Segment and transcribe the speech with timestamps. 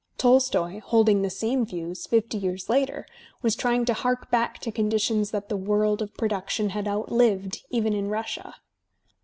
[0.17, 3.05] Tolstoy, holding the same views, fifty years later,
[3.43, 7.93] was trying to hark back to conditions that the world of production had outlived even
[7.93, 8.55] in Russia.